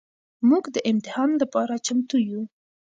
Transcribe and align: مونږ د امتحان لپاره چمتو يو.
مونږ 0.47 0.65
د 0.75 0.77
امتحان 0.91 1.29
لپاره 1.41 1.81
چمتو 1.85 2.17
يو. 2.29 2.41